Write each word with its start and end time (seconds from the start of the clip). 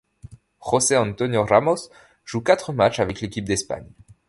José 0.59 0.95
Antonio 0.97 1.45
Ramos 1.45 1.91
joue 2.25 2.41
quatre 2.41 2.73
matchs 2.73 2.99
avec 2.99 3.21
l'équipe 3.21 3.45
d'Espagne. 3.45 3.87